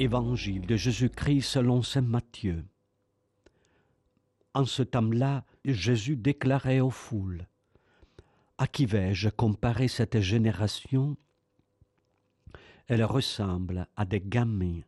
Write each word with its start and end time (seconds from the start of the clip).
Évangile 0.00 0.66
de 0.66 0.76
Jésus-Christ 0.76 1.42
selon 1.42 1.82
saint 1.82 2.00
Matthieu. 2.00 2.64
En 4.54 4.64
ce 4.64 4.82
temps-là, 4.82 5.44
Jésus 5.66 6.16
déclarait 6.16 6.80
aux 6.80 6.88
foules, 6.88 7.46
À 8.56 8.66
qui 8.66 8.86
vais-je 8.86 9.28
comparer 9.28 9.88
cette 9.88 10.18
génération? 10.20 11.18
Elle 12.86 13.04
ressemble 13.04 13.88
à 13.94 14.06
des 14.06 14.22
gamins 14.22 14.80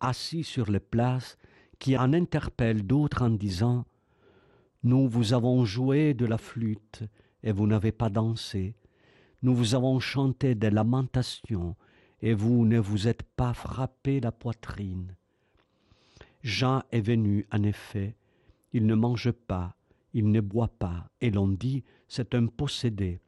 assis 0.00 0.42
sur 0.42 0.68
les 0.68 0.80
places 0.80 1.38
qui 1.78 1.96
en 1.96 2.12
interpellent 2.12 2.84
d'autres 2.84 3.22
en 3.22 3.30
disant, 3.30 3.84
Nous 4.82 5.08
vous 5.08 5.34
avons 5.34 5.64
joué 5.64 6.14
de 6.14 6.26
la 6.26 6.36
flûte 6.36 7.04
et 7.44 7.52
vous 7.52 7.68
n'avez 7.68 7.92
pas 7.92 8.10
dansé, 8.10 8.74
nous 9.42 9.54
vous 9.54 9.76
avons 9.76 10.00
chanté 10.00 10.56
des 10.56 10.70
lamentations 10.70 11.76
et 12.22 12.34
vous 12.34 12.64
ne 12.64 12.78
vous 12.78 13.08
êtes 13.08 13.24
pas 13.24 13.52
frappé 13.52 14.20
la 14.20 14.32
poitrine. 14.32 15.16
Jean 16.42 16.82
est 16.90 17.00
venu, 17.00 17.46
en 17.52 17.62
effet, 17.64 18.16
il 18.72 18.86
ne 18.86 18.94
mange 18.94 19.30
pas, 19.32 19.76
il 20.14 20.30
ne 20.30 20.40
boit 20.40 20.72
pas, 20.78 21.10
et 21.20 21.30
l'on 21.30 21.48
dit, 21.48 21.84
c'est 22.08 22.34
un 22.34 22.46
possédé. 22.46 23.20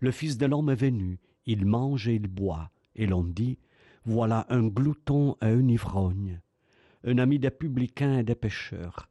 Le 0.00 0.10
Fils 0.10 0.36
de 0.38 0.46
l'homme 0.46 0.70
est 0.70 0.74
venu, 0.74 1.18
il 1.46 1.66
mange 1.66 2.08
et 2.08 2.14
il 2.14 2.28
boit, 2.28 2.70
et 2.94 3.06
l'on 3.06 3.24
dit, 3.24 3.58
voilà 4.04 4.46
un 4.50 4.66
glouton 4.66 5.36
et 5.40 5.46
un 5.46 5.66
ivrogne, 5.68 6.40
un 7.04 7.18
ami 7.18 7.38
des 7.38 7.50
publicains 7.50 8.18
et 8.18 8.24
des 8.24 8.34
pécheurs. 8.34 9.08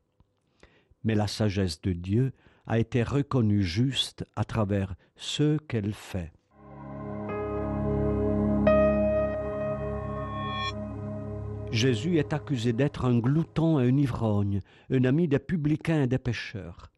Mais 1.04 1.16
la 1.16 1.28
sagesse 1.28 1.82
de 1.82 1.94
Dieu 1.94 2.34
a 2.66 2.80
été 2.80 3.04
reconnue 3.04 3.64
juste 3.64 4.26
à 4.36 4.44
travers 4.44 4.96
ce 5.16 5.58
qu'elle 5.58 5.94
fait. 5.94 6.32
Jésus 11.74 12.20
est 12.20 12.34
accusé 12.34 12.72
d'être 12.72 13.04
un 13.04 13.18
glouton 13.18 13.80
et 13.80 13.88
un 13.88 13.98
ivrogne, 13.98 14.60
un 14.92 15.04
ami 15.06 15.28
des 15.28 15.40
publicains 15.40 16.04
et 16.04 16.08
des 16.08 16.20
pécheurs. 16.20 16.92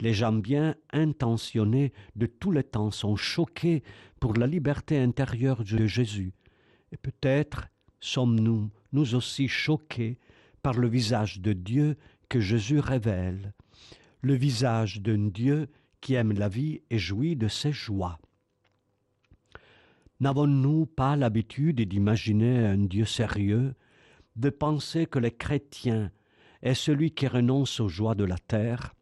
Les 0.00 0.12
gens 0.12 0.32
bien 0.32 0.74
intentionnés 0.92 1.92
de 2.16 2.26
tous 2.26 2.50
les 2.50 2.64
temps 2.64 2.90
sont 2.90 3.14
choqués 3.14 3.84
pour 4.18 4.34
la 4.34 4.48
liberté 4.48 4.98
intérieure 4.98 5.62
de 5.62 5.86
Jésus. 5.86 6.32
Et 6.90 6.96
peut-être 6.96 7.68
sommes-nous, 8.00 8.68
nous 8.92 9.14
aussi, 9.14 9.46
choqués 9.46 10.18
par 10.60 10.74
le 10.74 10.88
visage 10.88 11.40
de 11.40 11.52
Dieu 11.52 11.96
que 12.28 12.40
Jésus 12.40 12.80
révèle, 12.80 13.54
le 14.22 14.34
visage 14.34 15.02
d'un 15.02 15.28
Dieu 15.28 15.68
qui 16.00 16.14
aime 16.14 16.32
la 16.32 16.48
vie 16.48 16.80
et 16.90 16.98
jouit 16.98 17.36
de 17.36 17.46
ses 17.46 17.70
joies. 17.70 18.18
N'avons-nous 20.18 20.86
pas 20.86 21.14
l'habitude 21.14 21.80
d'imaginer 21.80 22.58
un 22.58 22.78
Dieu 22.78 23.04
sérieux, 23.04 23.74
de 24.36 24.50
penser 24.50 25.06
que 25.06 25.18
les 25.18 25.32
chrétiens 25.32 26.10
est 26.62 26.74
celui 26.74 27.12
qui 27.12 27.26
renonce 27.28 27.80
aux 27.80 27.88
joies 27.88 28.14
de 28.14 28.24
la 28.24 28.38
terre 28.38 28.94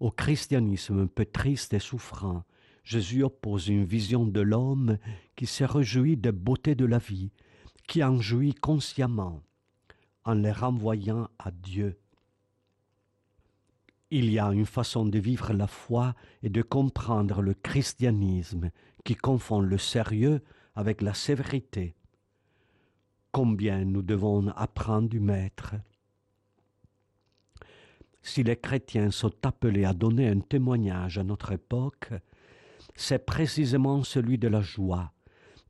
Au 0.00 0.10
christianisme 0.10 0.98
un 1.00 1.06
peu 1.06 1.26
triste 1.26 1.74
et 1.74 1.78
souffrant, 1.78 2.44
Jésus 2.82 3.22
oppose 3.22 3.68
une 3.68 3.84
vision 3.84 4.24
de 4.26 4.40
l'homme 4.40 4.98
qui 5.36 5.46
se 5.46 5.62
réjouit 5.64 6.16
des 6.16 6.32
beautés 6.32 6.74
de 6.74 6.86
la 6.86 6.98
vie, 6.98 7.30
qui 7.86 8.02
en 8.02 8.20
jouit 8.20 8.54
consciemment, 8.54 9.42
en 10.24 10.34
les 10.34 10.52
renvoyant 10.52 11.28
à 11.38 11.50
Dieu. 11.50 11.98
Il 14.10 14.30
y 14.30 14.38
a 14.38 14.46
une 14.46 14.66
façon 14.66 15.06
de 15.06 15.18
vivre 15.18 15.52
la 15.52 15.68
foi 15.68 16.14
et 16.42 16.48
de 16.48 16.62
comprendre 16.62 17.42
le 17.42 17.54
christianisme 17.54 18.70
qui 19.04 19.14
confond 19.14 19.60
le 19.60 19.78
sérieux 19.78 20.42
avec 20.74 21.00
la 21.02 21.14
sévérité. 21.14 21.94
Combien 23.32 23.84
nous 23.84 24.02
devons 24.02 24.48
apprendre 24.56 25.08
du 25.08 25.20
Maître. 25.20 25.76
Si 28.22 28.42
les 28.42 28.56
chrétiens 28.56 29.12
sont 29.12 29.32
appelés 29.44 29.84
à 29.84 29.92
donner 29.92 30.28
un 30.28 30.40
témoignage 30.40 31.16
à 31.16 31.22
notre 31.22 31.52
époque, 31.52 32.10
c'est 32.96 33.24
précisément 33.24 34.02
celui 34.02 34.36
de 34.36 34.48
la 34.48 34.60
joie, 34.60 35.12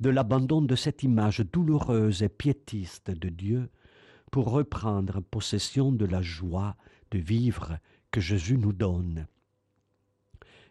de 0.00 0.08
l'abandon 0.08 0.62
de 0.62 0.74
cette 0.74 1.02
image 1.02 1.40
douloureuse 1.40 2.22
et 2.22 2.30
piétiste 2.30 3.10
de 3.10 3.28
Dieu 3.28 3.68
pour 4.30 4.50
reprendre 4.50 5.20
possession 5.20 5.92
de 5.92 6.06
la 6.06 6.22
joie 6.22 6.76
de 7.10 7.18
vivre 7.18 7.78
que 8.10 8.22
Jésus 8.22 8.56
nous 8.56 8.72
donne. 8.72 9.26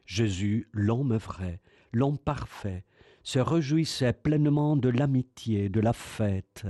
Jésus, 0.08 0.68
l'homme 0.72 1.18
vrai, 1.18 1.62
l'homme 1.94 2.18
parfait, 2.18 2.84
se 3.30 3.38
réjouissait 3.38 4.14
pleinement 4.14 4.76
de 4.76 4.90
l'amitié, 4.90 5.70
de 5.70 5.80
la 5.80 5.94
fête, 5.94 6.66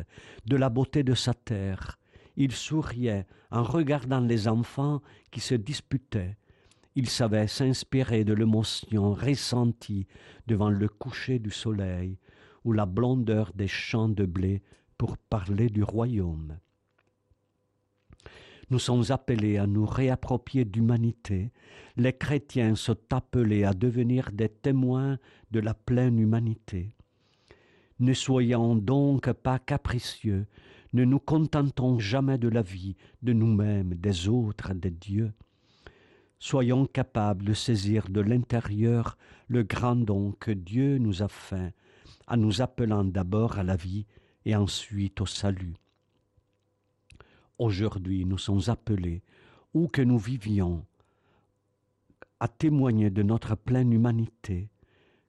de 0.45 0.57
la 0.57 0.67
beauté 0.67 1.03
de 1.03 1.13
sa 1.13 1.33
terre. 1.33 1.97
Il 2.35 2.51
souriait 2.51 3.25
en 3.49 3.63
regardant 3.63 4.19
les 4.19 4.45
enfants 4.49 5.01
qui 5.31 5.39
se 5.39 5.55
disputaient. 5.55 6.35
Il 6.95 7.07
savait 7.07 7.47
s'inspirer 7.47 8.25
de 8.25 8.33
l'émotion 8.33 9.13
ressentie 9.13 10.05
devant 10.47 10.69
le 10.69 10.89
coucher 10.89 11.39
du 11.39 11.49
soleil 11.49 12.19
ou 12.65 12.73
la 12.73 12.85
blondeur 12.85 13.53
des 13.55 13.69
champs 13.69 14.09
de 14.09 14.25
blé 14.25 14.61
pour 14.97 15.17
parler 15.17 15.69
du 15.69 15.83
royaume. 15.83 16.57
Nous 18.71 18.79
sommes 18.79 19.05
appelés 19.09 19.57
à 19.57 19.65
nous 19.65 19.85
réapproprier 19.85 20.63
d'humanité. 20.63 21.51
Les 21.97 22.13
chrétiens 22.13 22.75
sont 22.75 22.97
appelés 23.11 23.63
à 23.63 23.73
devenir 23.73 24.31
des 24.31 24.49
témoins 24.49 25.17
de 25.49 25.59
la 25.59 25.73
pleine 25.73 26.19
humanité. 26.19 26.93
Ne 27.99 28.13
soyons 28.13 28.75
donc 28.75 29.31
pas 29.33 29.57
capricieux, 29.57 30.45
ne 30.93 31.03
nous 31.03 31.19
contentons 31.19 31.99
jamais 31.99 32.37
de 32.37 32.47
la 32.47 32.61
vie, 32.61 32.95
de 33.23 33.33
nous-mêmes, 33.33 33.95
des 33.95 34.27
autres, 34.27 34.73
des 34.73 34.91
dieux. 34.91 35.33
Soyons 36.37 36.85
capables 36.85 37.45
de 37.45 37.53
saisir 37.53 38.07
de 38.07 38.21
l'intérieur 38.21 39.17
le 39.47 39.63
grand 39.63 39.95
don 39.95 40.31
que 40.39 40.51
Dieu 40.51 40.97
nous 40.99 41.21
a 41.23 41.27
fait, 41.27 41.73
en 42.27 42.37
nous 42.37 42.61
appelant 42.61 43.03
d'abord 43.03 43.57
à 43.57 43.63
la 43.63 43.75
vie 43.75 44.05
et 44.45 44.55
ensuite 44.55 45.19
au 45.21 45.25
salut. 45.25 45.75
Aujourd'hui, 47.59 48.23
nous 48.23 48.37
sommes 48.37 48.61
appelés, 48.67 49.21
où 49.73 49.89
que 49.89 50.01
nous 50.01 50.17
vivions, 50.17 50.85
à 52.39 52.47
témoigner 52.47 53.09
de 53.09 53.21
notre 53.21 53.55
pleine 53.55 53.91
humanité, 53.91 54.69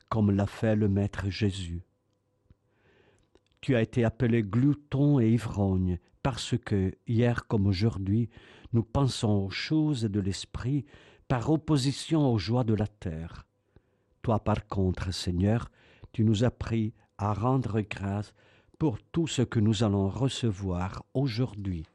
comme 0.09 0.31
l'a 0.31 0.47
fait 0.47 0.77
le 0.77 0.89
Maître 0.89 1.29
Jésus. 1.29 1.83
Tu 3.61 3.75
as 3.75 3.83
été 3.83 4.05
appelé 4.05 4.43
glouton 4.43 5.19
et 5.19 5.29
ivrogne, 5.29 5.99
parce 6.23 6.57
que, 6.57 6.95
hier 7.09 7.49
comme 7.49 7.67
aujourd'hui, 7.67 8.31
nous 8.73 8.85
pensons 8.85 9.47
aux 9.47 9.51
choses 9.51 10.03
de 10.03 10.21
l'esprit 10.21 10.85
par 11.27 11.51
opposition 11.51 12.33
aux 12.33 12.39
joies 12.39 12.65
de 12.65 12.75
la 12.75 12.87
terre. 12.87 13.45
Toi, 14.23 14.39
par 14.39 14.69
contre, 14.69 15.13
Seigneur, 15.13 15.69
tu 16.13 16.25
nous 16.25 16.45
as 16.45 16.53
pris 16.53 16.95
à 17.19 17.33
rendre 17.33 17.81
grâce 17.81 18.35
pour 18.79 19.03
tout 19.03 19.27
ce 19.27 19.43
que 19.43 19.59
nous 19.59 19.83
allons 19.83 20.09
recevoir 20.09 21.05
aujourd'hui. 21.13 21.87